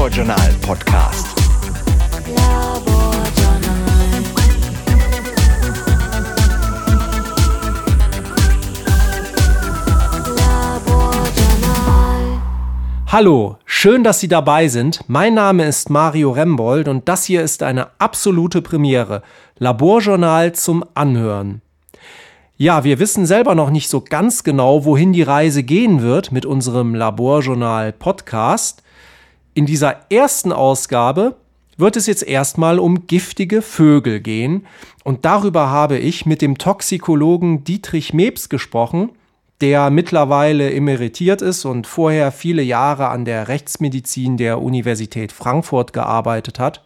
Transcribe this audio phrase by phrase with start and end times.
[0.00, 1.26] Laborjournal Podcast.
[13.08, 15.04] Hallo, schön, dass Sie dabei sind.
[15.06, 19.22] Mein Name ist Mario Rembold und das hier ist eine absolute Premiere.
[19.58, 21.60] Laborjournal zum Anhören.
[22.56, 26.46] Ja, wir wissen selber noch nicht so ganz genau, wohin die Reise gehen wird mit
[26.46, 28.82] unserem Laborjournal Podcast.
[29.54, 31.36] In dieser ersten Ausgabe
[31.76, 34.66] wird es jetzt erstmal um giftige Vögel gehen
[35.02, 39.10] und darüber habe ich mit dem Toxikologen Dietrich Mebs gesprochen
[39.60, 46.58] der mittlerweile emeritiert ist und vorher viele Jahre an der Rechtsmedizin der Universität Frankfurt gearbeitet
[46.58, 46.82] hat.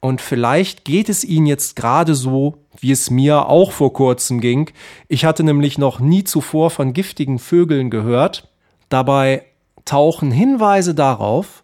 [0.00, 4.70] Und vielleicht geht es Ihnen jetzt gerade so, wie es mir auch vor kurzem ging.
[5.08, 8.48] Ich hatte nämlich noch nie zuvor von giftigen Vögeln gehört.
[8.88, 9.44] Dabei
[9.84, 11.63] tauchen Hinweise darauf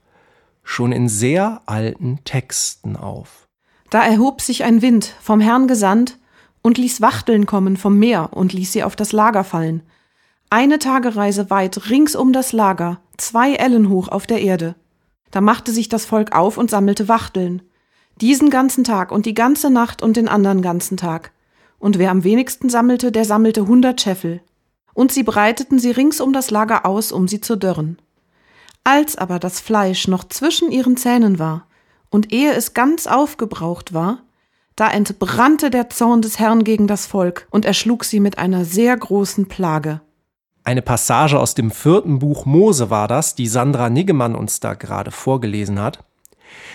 [0.63, 3.49] schon in sehr alten Texten auf.
[3.91, 6.19] Da erhob sich ein Wind, vom Herrn gesandt,
[6.63, 9.83] und ließ Wachteln kommen vom Meer und ließ sie auf das Lager fallen
[10.53, 14.75] eine Tagereise weit rings um das Lager, zwei Ellen hoch auf der Erde.
[15.31, 17.63] Da machte sich das Volk auf und sammelte Wachteln.
[18.21, 21.31] Diesen ganzen Tag und die ganze Nacht und den anderen ganzen Tag.
[21.79, 24.43] Und wer am wenigsten sammelte, der sammelte hundert Scheffel.
[24.93, 27.99] Und sie breiteten sie rings um das Lager aus, um sie zu dörren.
[28.85, 31.67] Als aber das Fleisch noch zwischen ihren Zähnen war,
[32.11, 34.19] und ehe es ganz aufgebraucht war,
[34.77, 38.97] da entbrannte der Zorn des Herrn gegen das Volk und erschlug sie mit einer sehr
[38.97, 40.01] großen Plage.
[40.65, 45.11] Eine Passage aus dem vierten Buch Mose war das, die Sandra Niggemann uns da gerade
[45.11, 46.05] vorgelesen hat.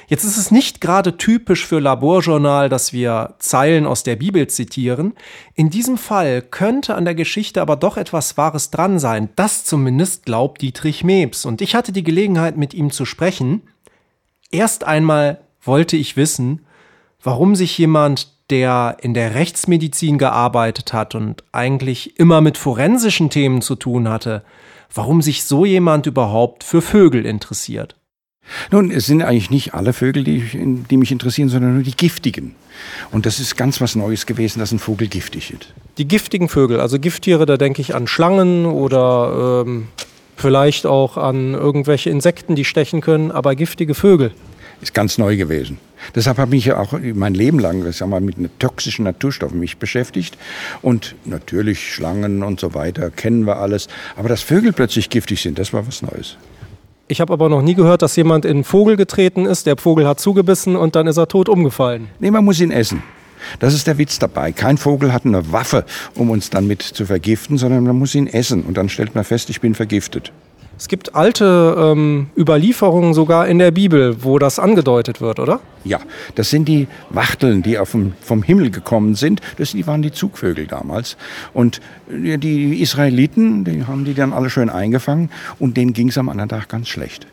[0.08, 5.14] Jetzt ist es nicht gerade typisch für Laborjournal, dass wir Zeilen aus der Bibel zitieren.
[5.56, 9.30] In diesem Fall könnte an der Geschichte aber doch etwas Wahres dran sein.
[9.35, 11.46] Das zumindest glaubt Dietrich Mebs.
[11.46, 13.64] Und ich hatte die Gelegenheit, mit ihm zu sprechen.
[14.52, 16.66] Erst einmal wollte ich wissen,
[17.24, 23.64] warum sich jemand, der in der Rechtsmedizin gearbeitet hat und eigentlich immer mit forensischen Themen
[23.64, 24.44] zu tun hatte,
[24.94, 27.96] warum sich so jemand überhaupt für Vögel interessiert.
[28.72, 30.44] Nun, es sind eigentlich nicht alle Vögel, die,
[30.89, 32.56] die, mich interessieren, sondern nur die giftigen.
[33.11, 35.73] Und das ist ganz was Neues gewesen, dass ein Vogel giftig ist.
[35.97, 39.88] Die giftigen Vögel, also Gifttiere, da denke ich an Schlangen oder ähm,
[40.35, 44.31] vielleicht auch an irgendwelche Insekten, die stechen können, aber giftige Vögel
[44.81, 45.79] ist ganz neu gewesen.
[46.13, 50.38] Deshalb habe ich ja auch mein Leben lang sag mal, mit toxischen Naturstoffen mich beschäftigt.
[50.81, 53.88] Und natürlich Schlangen und so weiter kennen wir alles.
[54.16, 56.38] Aber dass Vögel plötzlich giftig sind, das war was Neues.
[57.07, 60.07] Ich habe aber noch nie gehört, dass jemand in einen Vogel getreten ist, der Vogel
[60.07, 62.07] hat zugebissen und dann ist er tot umgefallen.
[62.19, 63.03] Nee, man muss ihn essen.
[63.59, 64.51] Das ist der Witz dabei.
[64.51, 65.85] Kein Vogel hat eine Waffe,
[66.16, 69.23] um uns dann mit zu vergiften, sondern man muss ihn essen und dann stellt man
[69.23, 70.31] fest, ich bin vergiftet.
[70.78, 75.62] Es gibt alte ähm, Überlieferungen sogar in der Bibel, wo das angedeutet wird, oder?
[75.86, 76.00] Ja,
[76.36, 79.40] das sind die Wachteln, die auf dem, vom Himmel gekommen sind.
[79.58, 81.16] Das die waren die Zugvögel damals.
[81.53, 86.28] Und die Israeliten, die haben die dann alle schön eingefangen und denen ging es am
[86.28, 87.25] anderen Tag ganz schlecht.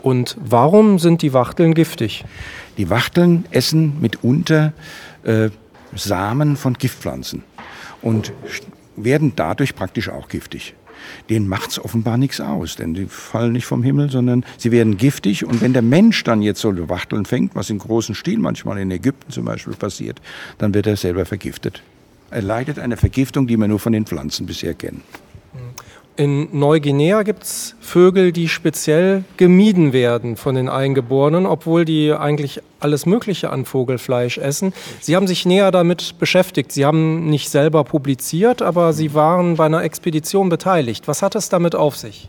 [0.00, 2.24] Und warum sind die Wachteln giftig?
[2.78, 4.72] Die Wachteln essen mitunter
[5.24, 5.50] äh,
[5.94, 7.42] Samen von Giftpflanzen
[8.00, 8.32] und
[8.96, 10.74] werden dadurch praktisch auch giftig
[11.30, 15.44] denen macht's offenbar nichts aus, denn die fallen nicht vom Himmel, sondern sie werden giftig.
[15.44, 18.90] Und wenn der Mensch dann jetzt so Wachteln fängt, was im großen Stil manchmal in
[18.90, 20.20] Ägypten zum Beispiel passiert,
[20.58, 21.82] dann wird er selber vergiftet.
[22.30, 25.02] Er leidet eine Vergiftung, die wir nur von den Pflanzen bisher kennen.
[26.16, 32.60] In Neuguinea gibt es Vögel, die speziell gemieden werden von den Eingeborenen, obwohl die eigentlich
[32.84, 34.72] alles Mögliche an Vogelfleisch essen.
[35.00, 36.70] Sie haben sich näher damit beschäftigt.
[36.70, 41.08] Sie haben nicht selber publiziert, aber Sie waren bei einer Expedition beteiligt.
[41.08, 42.28] Was hat es damit auf sich?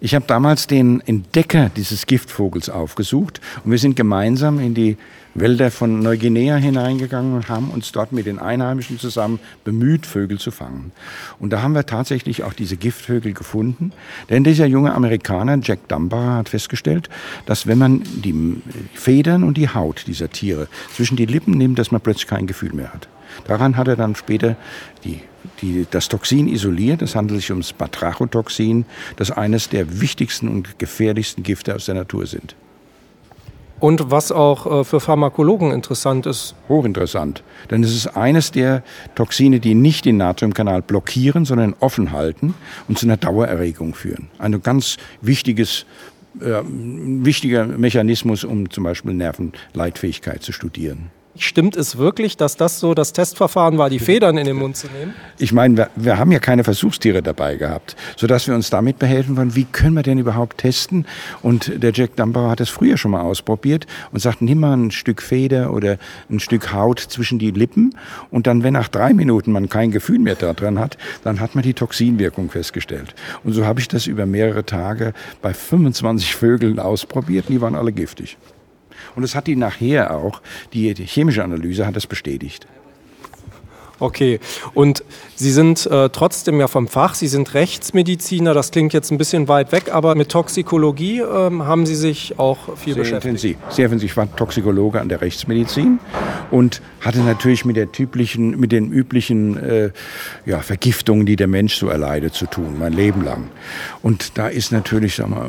[0.00, 4.96] Ich habe damals den Entdecker dieses Giftvogels aufgesucht und wir sind gemeinsam in die
[5.34, 10.50] Wälder von Neuguinea hineingegangen und haben uns dort mit den Einheimischen zusammen bemüht, Vögel zu
[10.50, 10.92] fangen.
[11.38, 13.92] Und da haben wir tatsächlich auch diese Giftvögel gefunden.
[14.28, 17.08] Denn dieser junge Amerikaner, Jack Dunbar, hat festgestellt,
[17.46, 18.60] dass wenn man die
[18.94, 22.72] Federn und die Haut dieser Tiere zwischen die Lippen nimmt, dass man plötzlich kein Gefühl
[22.72, 23.08] mehr hat.
[23.46, 24.56] Daran hat er dann später
[25.04, 25.20] die,
[25.60, 27.02] die, das Toxin isoliert.
[27.02, 28.84] Es handelt sich ums Batrachotoxin,
[29.16, 32.54] das eines der wichtigsten und gefährlichsten Gifte aus der Natur sind.
[33.80, 36.54] Und was auch äh, für Pharmakologen interessant ist.
[36.68, 37.42] Hochinteressant.
[37.68, 38.84] Denn es ist eines der
[39.16, 42.54] Toxine, die nicht den Natriumkanal blockieren, sondern offen halten
[42.86, 44.28] und zu einer Dauererregung führen.
[44.38, 45.84] Ein ganz wichtiges
[46.40, 51.10] äh, wichtiger Mechanismus, um zum Beispiel Nervenleitfähigkeit zu studieren.
[51.38, 54.86] Stimmt es wirklich, dass das so das Testverfahren war, die Federn in den Mund zu
[54.88, 55.14] nehmen?
[55.38, 59.38] Ich meine, wir, wir haben ja keine Versuchstiere dabei gehabt, sodass wir uns damit behelfen
[59.38, 61.06] wollen, wie können wir denn überhaupt testen?
[61.40, 64.90] Und der Jack Dumbauer hat das früher schon mal ausprobiert und sagt, nimm mal ein
[64.90, 65.96] Stück Feder oder
[66.30, 67.96] ein Stück Haut zwischen die Lippen
[68.30, 71.62] und dann, wenn nach drei Minuten man kein Gefühl mehr daran hat, dann hat man
[71.62, 73.14] die Toxinwirkung festgestellt.
[73.42, 77.74] Und so habe ich das über mehrere Tage bei 25 Vögeln ausprobiert und die waren
[77.74, 78.36] alle giftig.
[79.14, 80.40] Und das hat die nachher auch,
[80.72, 82.66] die chemische Analyse hat das bestätigt.
[84.02, 84.40] Okay,
[84.74, 85.04] und
[85.36, 89.46] Sie sind äh, trotzdem ja vom Fach, Sie sind Rechtsmediziner, das klingt jetzt ein bisschen
[89.46, 93.26] weit weg, aber mit Toxikologie ähm, haben Sie sich auch viel sehr beschäftigt.
[93.26, 94.10] Intensiv, sehr intensiv.
[94.10, 96.00] Ich war Toxikologe an der Rechtsmedizin
[96.50, 99.90] und hatte natürlich mit der typischen, mit den üblichen äh,
[100.46, 103.50] ja, Vergiftungen, die der Mensch so erleidet, zu tun, mein Leben lang.
[104.02, 105.48] Und da ist natürlich, sag mal,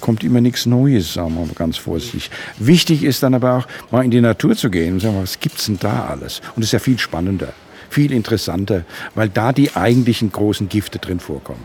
[0.00, 2.30] kommt immer nichts Neues, sagen wir mal ganz vorsichtig.
[2.58, 5.66] Wichtig ist dann aber auch, mal in die Natur zu gehen und sagen, was gibt's
[5.66, 6.40] denn da alles?
[6.56, 7.52] Und das ist ja viel spannender
[7.94, 11.64] viel interessanter, weil da die eigentlichen großen Gifte drin vorkommen.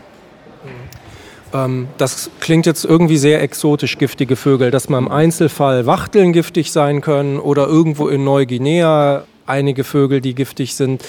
[1.52, 6.70] Ähm, das klingt jetzt irgendwie sehr exotisch, giftige Vögel, dass man im Einzelfall Wachteln giftig
[6.70, 11.02] sein können oder irgendwo in Neuguinea einige Vögel, die giftig sind.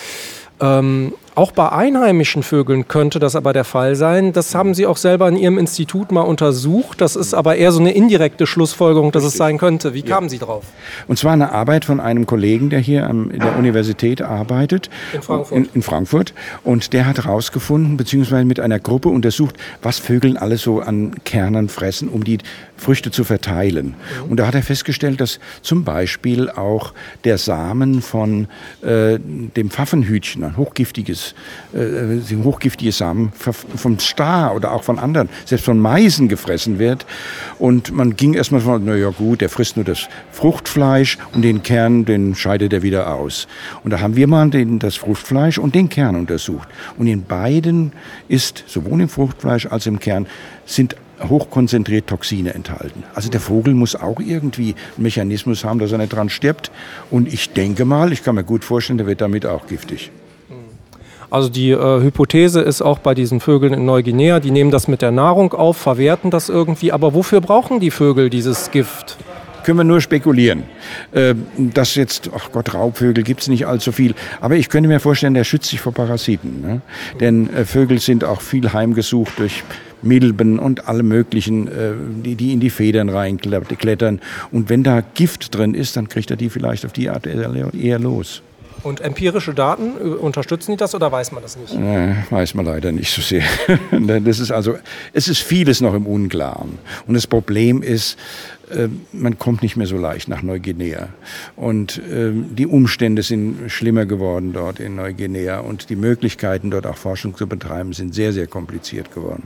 [0.59, 4.33] Ähm, auch bei einheimischen Vögeln könnte das aber der Fall sein.
[4.33, 6.99] Das haben Sie auch selber in Ihrem Institut mal untersucht.
[6.99, 9.35] Das ist aber eher so eine indirekte Schlussfolgerung, dass Richtig.
[9.35, 9.93] es sein könnte.
[9.93, 10.07] Wie ja.
[10.07, 10.65] kamen Sie drauf?
[11.07, 14.89] Und zwar eine Arbeit von einem Kollegen, der hier in der Universität arbeitet.
[15.13, 15.57] In Frankfurt.
[15.57, 16.33] In, in Frankfurt.
[16.63, 21.69] Und der hat herausgefunden, beziehungsweise mit einer Gruppe untersucht, was Vögeln alles so an Kernen
[21.69, 22.39] fressen, um die
[22.81, 23.95] Früchte zu verteilen.
[24.25, 24.31] Mhm.
[24.31, 26.93] Und da hat er festgestellt, dass zum Beispiel auch
[27.23, 28.47] der Samen von
[28.81, 31.20] äh, dem Pfaffenhütchen, ein hochgiftiges,
[31.73, 37.05] äh, hochgiftige Samen vom Star oder auch von anderen, selbst von Meisen gefressen wird.
[37.59, 41.63] Und man ging erstmal von, na ja gut, der frisst nur das Fruchtfleisch und den
[41.63, 43.47] Kern, den scheidet er wieder aus.
[43.83, 46.67] Und da haben wir mal den, das Fruchtfleisch und den Kern untersucht.
[46.97, 47.93] Und in beiden
[48.27, 50.27] ist, sowohl im Fruchtfleisch als im Kern,
[50.65, 50.95] sind
[51.29, 53.03] hochkonzentriert Toxine enthalten.
[53.13, 56.71] Also der Vogel muss auch irgendwie einen Mechanismus haben, dass er nicht dran stirbt.
[57.09, 60.11] Und ich denke mal, ich kann mir gut vorstellen, der wird damit auch giftig.
[61.31, 65.01] Also die äh, Hypothese ist auch bei diesen Vögeln in Neuguinea, die nehmen das mit
[65.01, 66.91] der Nahrung auf, verwerten das irgendwie.
[66.91, 69.17] Aber wofür brauchen die Vögel dieses Gift?
[69.63, 70.63] können wir nur spekulieren.
[71.11, 74.15] Äh, dass jetzt, ach Gott, Raubvögel gibt es nicht allzu viel.
[74.39, 76.61] Aber ich könnte mir vorstellen, der schützt sich vor Parasiten.
[76.61, 76.81] Ne?
[77.19, 79.63] Denn äh, Vögel sind auch viel heimgesucht durch
[80.01, 81.91] Milben und alle möglichen, äh,
[82.25, 84.19] die, die in die Federn reinklettern.
[84.51, 87.99] Und wenn da Gift drin ist, dann kriegt er die vielleicht auf die Art eher
[87.99, 88.41] los.
[88.83, 91.73] Und empirische Daten, äh, unterstützen die das oder weiß man das nicht?
[91.73, 93.43] Äh, weiß man leider nicht so sehr.
[94.23, 94.75] das ist also,
[95.13, 96.79] es ist vieles noch im Unklaren.
[97.07, 98.17] Und das Problem ist,
[98.71, 101.09] äh, man kommt nicht mehr so leicht nach Neuguinea.
[101.55, 105.59] Und äh, die Umstände sind schlimmer geworden dort in Neuguinea.
[105.59, 109.43] Und die Möglichkeiten, dort auch Forschung zu betreiben, sind sehr, sehr kompliziert geworden.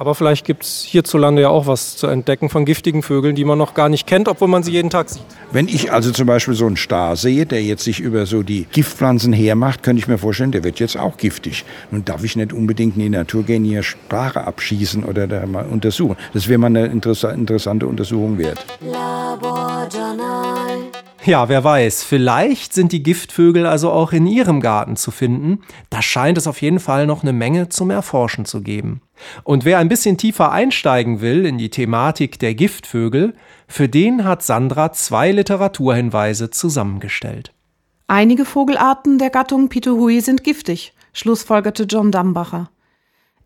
[0.00, 3.58] Aber vielleicht gibt es hierzulande ja auch was zu entdecken von giftigen Vögeln, die man
[3.58, 5.20] noch gar nicht kennt, obwohl man sie jeden Tag sieht.
[5.52, 8.64] Wenn ich also zum Beispiel so einen Star sehe, der jetzt sich über so die
[8.72, 11.66] Giftpflanzen hermacht, könnte ich mir vorstellen, der wird jetzt auch giftig.
[11.90, 15.66] Nun darf ich nicht unbedingt in die Natur gehen, hier Stare abschießen oder da mal
[15.66, 16.16] untersuchen.
[16.32, 18.64] Das wäre mal eine interessante Untersuchung wert.
[18.80, 20.29] Laborjournal.
[21.30, 25.60] Ja, wer weiß, vielleicht sind die Giftvögel also auch in Ihrem Garten zu finden.
[25.88, 29.00] Da scheint es auf jeden Fall noch eine Menge zum Erforschen zu geben.
[29.44, 33.34] Und wer ein bisschen tiefer einsteigen will in die Thematik der Giftvögel,
[33.68, 37.52] für den hat Sandra zwei Literaturhinweise zusammengestellt.
[38.08, 42.70] Einige Vogelarten der Gattung Pituhui sind giftig, schlussfolgerte John Dambacher.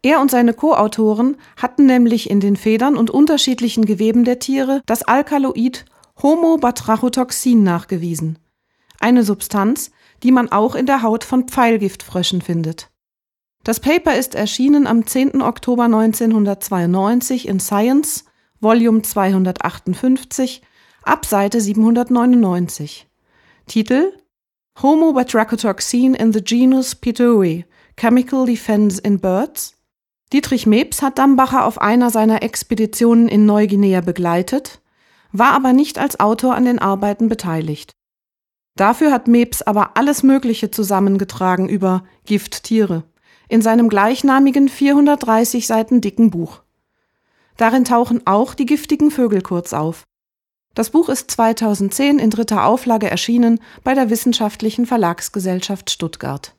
[0.00, 5.02] Er und seine Co-Autoren hatten nämlich in den Federn und unterschiedlichen Geweben der Tiere das
[5.02, 5.84] Alkaloid
[6.22, 8.38] Homobatrachotoxin nachgewiesen,
[9.00, 9.90] eine Substanz,
[10.22, 12.90] die man auch in der Haut von Pfeilgiftfröschen findet.
[13.64, 15.42] Das Paper ist erschienen am 10.
[15.42, 18.24] Oktober 1992 in Science,
[18.60, 20.62] Volume 258,
[21.02, 23.08] ab Seite 799.
[23.66, 24.12] Titel
[24.82, 27.64] Homobatrachotoxin in the genus Pitui,
[27.96, 29.74] Chemical Defense in Birds.
[30.32, 34.80] Dietrich Mebs hat Dambacher auf einer seiner Expeditionen in Neuguinea begleitet
[35.34, 37.92] war aber nicht als Autor an den Arbeiten beteiligt.
[38.76, 43.02] Dafür hat Mebs aber alles Mögliche zusammengetragen über Gifttiere
[43.48, 46.62] in seinem gleichnamigen 430 Seiten dicken Buch.
[47.56, 50.04] Darin tauchen auch die giftigen Vögel kurz auf.
[50.74, 56.54] Das Buch ist 2010 in dritter Auflage erschienen bei der Wissenschaftlichen Verlagsgesellschaft Stuttgart.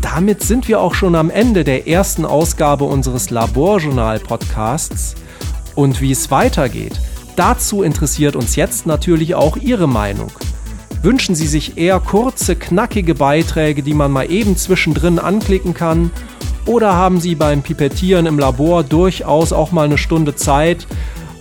[0.00, 5.14] Damit sind wir auch schon am Ende der ersten Ausgabe unseres Laborjournal-Podcasts.
[5.74, 7.00] Und wie es weitergeht,
[7.36, 10.30] Dazu interessiert uns jetzt natürlich auch Ihre Meinung.
[11.02, 16.10] Wünschen Sie sich eher kurze, knackige Beiträge, die man mal eben zwischendrin anklicken kann?
[16.66, 20.86] Oder haben Sie beim Pipettieren im Labor durchaus auch mal eine Stunde Zeit,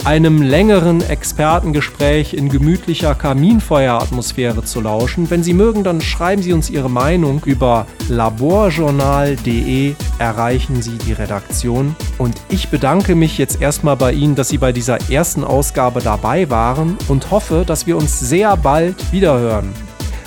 [0.06, 5.30] einem längeren Expertengespräch in gemütlicher Kaminfeueratmosphäre zu lauschen.
[5.30, 11.96] Wenn Sie mögen, dann schreiben Sie uns Ihre Meinung über laborjournal.de erreichen Sie die Redaktion.
[12.18, 16.50] Und ich bedanke mich jetzt erstmal bei Ihnen, dass Sie bei dieser ersten Ausgabe dabei
[16.50, 19.72] waren und hoffe, dass wir uns sehr bald wiederhören.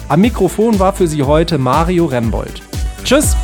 [0.08, 2.62] Am Mikrofon war für Sie heute Mario Rembold.
[3.04, 3.36] Tschüss!